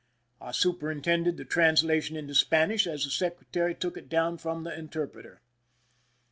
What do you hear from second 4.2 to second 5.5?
from the interpreter.